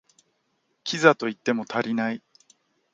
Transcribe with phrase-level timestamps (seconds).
[0.83, 2.23] キザと言っても足りない